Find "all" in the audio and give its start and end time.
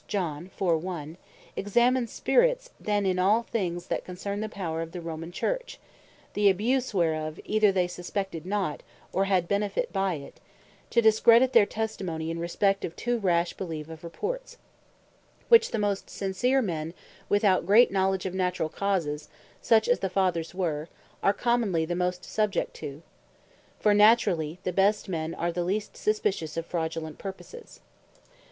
3.19-3.43